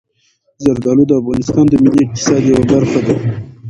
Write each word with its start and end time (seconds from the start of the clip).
زردالو 0.63 1.03
د 1.07 1.11
افغانستان 1.21 1.65
د 1.69 1.73
ملي 1.83 2.01
اقتصاد 2.05 2.41
یوه 2.49 2.63
برخه 2.71 2.99
ده. 3.05 3.15